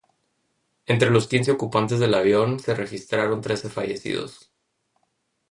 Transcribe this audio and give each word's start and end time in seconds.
Entre 0.87 1.11
los 1.11 1.27
quince 1.27 1.51
ocupantes 1.51 1.99
del 1.99 2.15
avión, 2.15 2.59
se 2.59 2.73
registraron 2.73 3.39
trece 3.41 3.69
fallecidos. 3.69 4.51